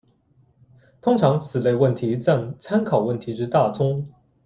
[0.99, 4.03] 通常此类问题占参考问题之大宗。